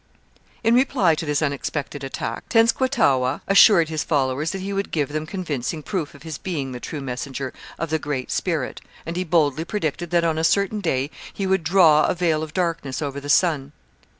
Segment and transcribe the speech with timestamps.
[0.63, 5.27] In reply to this unexpected attack Tenskwatawa assured his followers that he would give them
[5.27, 9.63] convincing proof of his being the true messenger of the Great Spirit, and he boldly
[9.63, 13.29] predicted that on a certain day he would draw a veil of darkness over the
[13.29, 13.73] sun.